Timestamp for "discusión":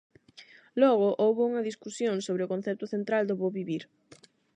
1.69-2.15